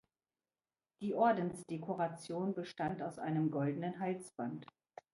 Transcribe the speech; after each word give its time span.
Die 1.03 1.13
Ordensdekoration 1.13 2.55
bestand 2.55 3.03
aus 3.03 3.19
einem 3.19 3.51
goldenen 3.51 3.99
Halsband. 3.99 4.65